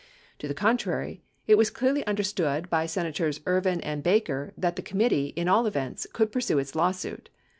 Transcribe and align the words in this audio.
To 0.39 0.47
the 0.47 0.55
contrary, 0.55 1.21
it 1.45 1.59
was 1.59 1.69
clearly 1.69 2.03
understood 2.07 2.71
by 2.71 2.87
Senator's 2.87 3.39
Ervin 3.45 3.79
and 3.81 4.01
Baker 4.01 4.51
that 4.57 4.75
the 4.75 4.81
com 4.81 4.97
mittee, 4.97 5.31
in 5.35 5.47
all 5.47 5.67
events, 5.67 6.07
could 6.11 6.31
pursue 6.31 6.57
its 6.57 6.73
lawsuit. 6.73 7.29